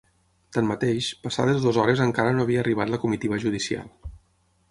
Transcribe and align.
Tanmateix, 0.55 1.09
passades 1.25 1.59
dues 1.67 1.77
hores 1.83 2.01
encara 2.07 2.33
no 2.37 2.47
havia 2.47 2.63
arribat 2.63 2.93
la 2.95 3.01
comitiva 3.07 3.41
judicial. 3.47 3.93